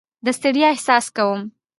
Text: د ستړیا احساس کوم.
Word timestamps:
د 0.25 0.27
ستړیا 0.37 0.67
احساس 0.71 1.05
کوم. 1.17 1.41